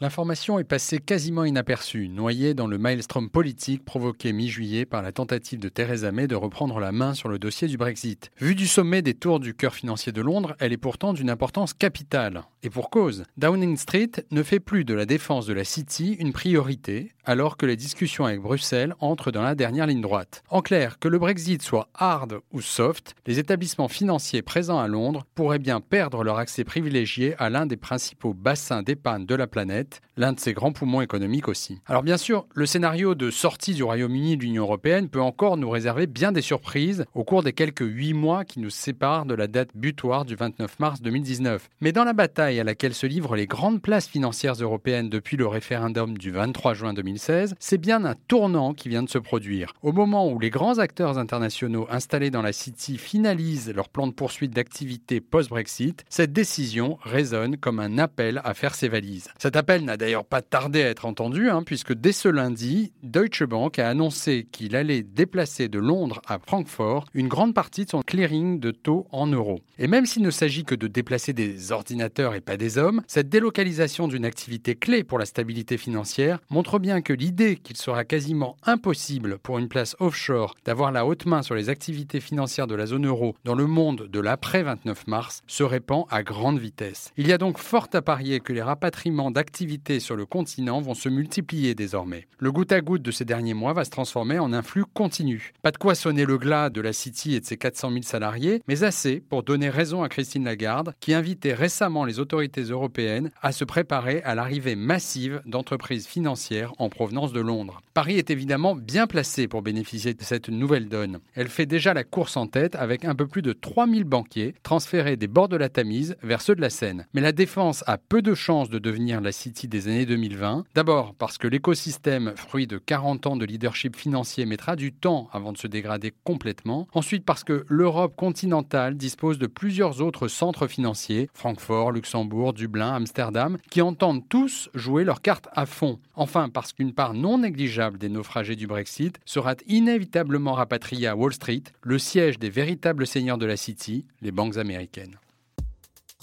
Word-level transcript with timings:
L'information 0.00 0.58
est 0.58 0.64
passée 0.64 0.98
quasiment 0.98 1.44
inaperçue, 1.44 2.08
noyée 2.08 2.52
dans 2.52 2.66
le 2.66 2.78
maelstrom 2.78 3.30
politique 3.30 3.84
provoqué 3.84 4.32
mi-juillet 4.32 4.86
par 4.86 5.02
la 5.02 5.12
tentative 5.12 5.60
de 5.60 5.68
Theresa 5.68 6.10
May 6.10 6.26
de 6.26 6.34
reprendre 6.34 6.80
la 6.80 6.90
main 6.90 7.14
sur 7.14 7.28
le 7.28 7.38
dossier 7.38 7.68
du 7.68 7.76
Brexit. 7.76 8.32
Vue 8.40 8.56
du 8.56 8.66
sommet 8.66 9.02
des 9.02 9.14
tours 9.14 9.38
du 9.38 9.54
cœur 9.54 9.72
financier 9.72 10.10
de 10.10 10.20
Londres, 10.20 10.56
elle 10.58 10.72
est 10.72 10.78
pourtant 10.78 11.12
d'une 11.12 11.30
importance 11.30 11.74
capitale. 11.74 12.42
Et 12.64 12.70
pour 12.70 12.90
cause, 12.90 13.22
Downing 13.36 13.76
Street 13.76 14.10
ne 14.32 14.42
fait 14.42 14.58
plus 14.58 14.84
de 14.84 14.94
la 14.94 15.06
défense 15.06 15.46
de 15.46 15.52
la 15.52 15.64
City 15.64 16.16
une 16.18 16.32
priorité, 16.32 17.12
alors 17.24 17.56
que 17.56 17.64
les 17.64 17.76
discussions 17.76 18.24
avec 18.24 18.40
Bruxelles 18.40 18.94
entrent 18.98 19.30
dans 19.30 19.42
la 19.42 19.54
dernière 19.54 19.86
ligne 19.86 20.00
droite. 20.00 20.42
En 20.48 20.60
clair, 20.60 20.98
que 20.98 21.08
le 21.08 21.20
Brexit 21.20 21.62
soit 21.62 21.88
hard 21.94 22.40
ou 22.50 22.60
soft, 22.60 23.14
les 23.26 23.38
établissements 23.38 23.88
financiers 23.88 24.42
présents 24.42 24.80
à 24.80 24.88
Londres 24.88 25.24
pourraient 25.36 25.60
bien 25.60 25.80
perdre 25.80 26.24
leur 26.24 26.38
accès 26.38 26.64
privilégié 26.64 27.36
à 27.38 27.48
l'un 27.48 27.66
des 27.66 27.76
principaux 27.76 28.34
bassins 28.34 28.82
d'épargne 28.82 29.24
de 29.24 29.34
la 29.36 29.46
planète 29.46 29.93
l'un 30.16 30.32
de 30.32 30.40
ses 30.40 30.52
grands 30.52 30.72
poumons 30.72 31.00
économiques 31.00 31.48
aussi. 31.48 31.80
Alors 31.86 32.02
bien 32.02 32.16
sûr, 32.16 32.46
le 32.54 32.66
scénario 32.66 33.14
de 33.14 33.30
sortie 33.30 33.74
du 33.74 33.82
Royaume-Uni 33.82 34.36
de 34.36 34.42
l'Union 34.42 34.62
européenne 34.62 35.08
peut 35.08 35.20
encore 35.20 35.56
nous 35.56 35.70
réserver 35.70 36.06
bien 36.06 36.32
des 36.32 36.42
surprises 36.42 37.04
au 37.14 37.24
cours 37.24 37.42
des 37.42 37.52
quelques 37.52 37.80
huit 37.80 38.14
mois 38.14 38.44
qui 38.44 38.60
nous 38.60 38.70
séparent 38.70 39.26
de 39.26 39.34
la 39.34 39.46
date 39.46 39.70
butoir 39.74 40.24
du 40.24 40.36
29 40.36 40.78
mars 40.78 41.02
2019. 41.02 41.68
Mais 41.80 41.92
dans 41.92 42.04
la 42.04 42.12
bataille 42.12 42.60
à 42.60 42.64
laquelle 42.64 42.94
se 42.94 43.06
livrent 43.06 43.36
les 43.36 43.46
grandes 43.46 43.82
places 43.82 44.08
financières 44.08 44.54
européennes 44.54 45.08
depuis 45.08 45.36
le 45.36 45.46
référendum 45.46 46.16
du 46.16 46.30
23 46.30 46.74
juin 46.74 46.94
2016, 46.94 47.54
c'est 47.58 47.78
bien 47.78 48.04
un 48.04 48.14
tournant 48.28 48.74
qui 48.74 48.88
vient 48.88 49.02
de 49.02 49.08
se 49.08 49.18
produire. 49.18 49.74
Au 49.82 49.92
moment 49.92 50.30
où 50.30 50.38
les 50.38 50.50
grands 50.50 50.78
acteurs 50.78 51.18
internationaux 51.18 51.86
installés 51.90 52.30
dans 52.30 52.42
la 52.42 52.52
City 52.52 52.98
finalisent 52.98 53.72
leur 53.74 53.88
plan 53.88 54.06
de 54.06 54.12
poursuite 54.12 54.52
d'activité 54.52 55.20
post-Brexit, 55.20 56.04
cette 56.08 56.32
décision 56.32 56.98
résonne 57.02 57.56
comme 57.56 57.80
un 57.80 57.98
appel 57.98 58.40
à 58.44 58.54
faire 58.54 58.74
ses 58.74 58.88
valises. 58.88 59.28
Cet 59.38 59.56
appel 59.56 59.73
n'a 59.82 59.96
d'ailleurs 59.96 60.24
pas 60.24 60.42
tardé 60.42 60.82
à 60.82 60.88
être 60.88 61.06
entendu, 61.06 61.50
hein, 61.50 61.62
puisque 61.64 61.92
dès 61.92 62.12
ce 62.12 62.28
lundi, 62.28 62.92
Deutsche 63.02 63.42
Bank 63.42 63.78
a 63.78 63.88
annoncé 63.88 64.46
qu'il 64.52 64.76
allait 64.76 65.02
déplacer 65.02 65.68
de 65.68 65.78
Londres 65.78 66.20
à 66.26 66.38
Francfort 66.38 67.06
une 67.14 67.28
grande 67.28 67.54
partie 67.54 67.84
de 67.84 67.90
son 67.90 68.02
clearing 68.02 68.60
de 68.60 68.70
taux 68.70 69.06
en 69.10 69.26
euros. 69.26 69.60
Et 69.78 69.88
même 69.88 70.06
s'il 70.06 70.22
ne 70.22 70.30
s'agit 70.30 70.64
que 70.64 70.74
de 70.74 70.86
déplacer 70.86 71.32
des 71.32 71.72
ordinateurs 71.72 72.34
et 72.34 72.40
pas 72.40 72.56
des 72.56 72.78
hommes, 72.78 73.02
cette 73.06 73.28
délocalisation 73.28 74.06
d'une 74.06 74.24
activité 74.24 74.74
clé 74.74 75.02
pour 75.02 75.18
la 75.18 75.26
stabilité 75.26 75.76
financière 75.76 76.38
montre 76.50 76.78
bien 76.78 77.02
que 77.02 77.12
l'idée 77.12 77.56
qu'il 77.56 77.76
sera 77.76 78.04
quasiment 78.04 78.56
impossible 78.62 79.38
pour 79.38 79.58
une 79.58 79.68
place 79.68 79.96
offshore 79.98 80.54
d'avoir 80.64 80.92
la 80.92 81.06
haute 81.06 81.26
main 81.26 81.42
sur 81.42 81.54
les 81.54 81.68
activités 81.68 82.20
financières 82.20 82.66
de 82.66 82.74
la 82.74 82.86
zone 82.86 83.06
euro 83.06 83.34
dans 83.44 83.54
le 83.54 83.66
monde 83.66 84.08
de 84.10 84.20
l'après 84.20 84.62
29 84.62 85.06
mars 85.06 85.42
se 85.46 85.62
répand 85.62 86.04
à 86.10 86.22
grande 86.22 86.58
vitesse. 86.58 87.12
Il 87.16 87.26
y 87.26 87.32
a 87.32 87.38
donc 87.38 87.58
fort 87.58 87.88
à 87.92 88.02
parier 88.02 88.40
que 88.40 88.52
les 88.52 88.62
rapatriements 88.62 89.30
d'activités 89.30 89.63
sur 89.98 90.16
le 90.16 90.26
continent 90.26 90.80
vont 90.80 90.94
se 90.94 91.08
multiplier 91.08 91.74
désormais. 91.74 92.26
Le 92.38 92.52
goutte 92.52 92.72
à 92.72 92.80
goutte 92.80 93.02
de 93.02 93.10
ces 93.10 93.24
derniers 93.24 93.54
mois 93.54 93.72
va 93.72 93.84
se 93.84 93.90
transformer 93.90 94.38
en 94.38 94.52
un 94.52 94.62
flux 94.62 94.84
continu. 94.84 95.52
Pas 95.62 95.70
de 95.70 95.78
quoi 95.78 95.94
sonner 95.94 96.24
le 96.24 96.38
glas 96.38 96.70
de 96.70 96.80
la 96.80 96.92
City 96.92 97.34
et 97.34 97.40
de 97.40 97.46
ses 97.46 97.56
400 97.56 97.90
000 97.90 98.02
salariés, 98.02 98.62
mais 98.68 98.82
assez 98.84 99.20
pour 99.20 99.42
donner 99.42 99.70
raison 99.70 100.02
à 100.02 100.08
Christine 100.08 100.44
Lagarde, 100.44 100.94
qui 101.00 101.14
invitait 101.14 101.54
récemment 101.54 102.04
les 102.04 102.20
autorités 102.20 102.62
européennes 102.62 103.30
à 103.42 103.52
se 103.52 103.64
préparer 103.64 104.22
à 104.22 104.34
l'arrivée 104.34 104.76
massive 104.76 105.40
d'entreprises 105.46 106.06
financières 106.06 106.72
en 106.78 106.88
provenance 106.88 107.32
de 107.32 107.40
Londres. 107.40 107.80
Paris 107.94 108.18
est 108.18 108.30
évidemment 108.30 108.74
bien 108.74 109.06
placé 109.06 109.48
pour 109.48 109.62
bénéficier 109.62 110.14
de 110.14 110.22
cette 110.22 110.48
nouvelle 110.48 110.88
donne. 110.88 111.20
Elle 111.34 111.48
fait 111.48 111.66
déjà 111.66 111.94
la 111.94 112.04
course 112.04 112.36
en 112.36 112.46
tête 112.46 112.74
avec 112.74 113.04
un 113.04 113.14
peu 113.14 113.26
plus 113.26 113.42
de 113.42 113.52
3000 113.52 114.04
banquiers 114.04 114.54
transférés 114.62 115.16
des 115.16 115.28
bords 115.28 115.48
de 115.48 115.56
la 115.56 115.68
Tamise 115.68 116.16
vers 116.22 116.42
ceux 116.42 116.54
de 116.54 116.60
la 116.60 116.70
Seine. 116.70 117.06
Mais 117.14 117.20
la 117.20 117.32
défense 117.32 117.84
a 117.86 117.98
peu 117.98 118.20
de 118.20 118.34
chances 118.34 118.70
de 118.70 118.78
devenir 118.78 119.20
la 119.20 119.32
Des 119.62 119.86
années 119.88 120.04
2020. 120.04 120.64
D'abord 120.74 121.14
parce 121.14 121.38
que 121.38 121.46
l'écosystème, 121.46 122.34
fruit 122.36 122.66
de 122.66 122.76
40 122.76 123.28
ans 123.28 123.36
de 123.36 123.46
leadership 123.46 123.96
financier, 123.96 124.44
mettra 124.46 124.74
du 124.74 124.92
temps 124.92 125.28
avant 125.32 125.52
de 125.52 125.58
se 125.58 125.68
dégrader 125.68 126.12
complètement. 126.24 126.88
Ensuite 126.92 127.24
parce 127.24 127.44
que 127.44 127.64
l'Europe 127.68 128.14
continentale 128.16 128.96
dispose 128.96 129.38
de 129.38 129.46
plusieurs 129.46 130.02
autres 130.02 130.26
centres 130.26 130.66
financiers, 130.66 131.30
Francfort, 131.32 131.92
Luxembourg, 131.92 132.52
Dublin, 132.52 132.94
Amsterdam, 132.94 133.56
qui 133.70 133.80
entendent 133.80 134.28
tous 134.28 134.68
jouer 134.74 135.04
leurs 135.04 135.22
cartes 135.22 135.48
à 135.52 135.66
fond. 135.66 135.98
Enfin 136.14 136.48
parce 136.48 136.72
qu'une 136.72 136.92
part 136.92 137.14
non 137.14 137.38
négligeable 137.38 137.96
des 137.96 138.08
naufragés 138.08 138.56
du 138.56 138.66
Brexit 138.66 139.18
sera 139.24 139.54
inévitablement 139.66 140.52
rapatriée 140.52 141.06
à 141.06 141.16
Wall 141.16 141.32
Street, 141.32 141.62
le 141.82 141.98
siège 141.98 142.38
des 142.38 142.50
véritables 142.50 143.06
seigneurs 143.06 143.38
de 143.38 143.46
la 143.46 143.56
City, 143.56 144.04
les 144.20 144.32
banques 144.32 144.58
américaines. 144.58 145.16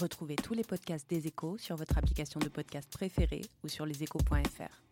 Retrouvez 0.02 0.34
tous 0.34 0.54
les 0.54 0.64
podcasts 0.64 1.08
des 1.08 1.28
échos 1.28 1.56
sur 1.58 1.76
votre 1.76 1.96
application 1.96 2.40
de 2.40 2.48
podcast 2.48 2.90
préférée 2.90 3.42
ou 3.62 3.68
sur 3.68 3.86
leséchos.fr. 3.86 4.82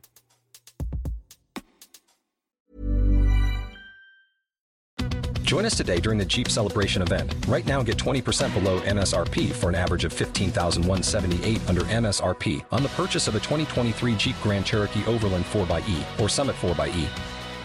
Join 5.43 5.65
us 5.65 5.76
today 5.76 5.98
during 5.98 6.16
the 6.16 6.25
Jeep 6.25 6.47
Celebration 6.47 7.03
event. 7.03 7.34
Right 7.48 7.66
now, 7.66 7.82
get 7.82 7.97
20% 7.97 8.54
below 8.54 8.78
MSRP 8.82 9.50
for 9.50 9.69
an 9.69 9.75
average 9.75 10.04
of 10.04 10.12
15178 10.12 11.69
under 11.69 11.81
MSRP 11.81 12.65
on 12.71 12.84
the 12.84 12.91
purchase 12.91 13.27
of 13.27 13.34
a 13.34 13.41
2023 13.41 14.15
Jeep 14.15 14.37
Grand 14.44 14.65
Cherokee 14.65 15.04
Overland 15.09 15.44
4xE 15.47 16.21
or 16.21 16.28
Summit 16.28 16.54
4xE. 16.54 17.40